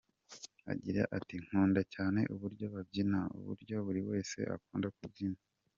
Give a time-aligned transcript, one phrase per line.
[0.73, 5.39] Agira ati “Nkunda cyane uburyo babyina, uburyo buri wese akunda kubyina.